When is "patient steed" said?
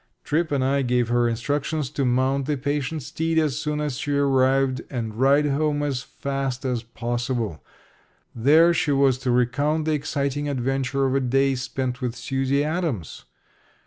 2.57-3.37